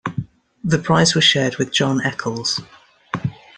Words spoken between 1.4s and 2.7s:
with John Eccles.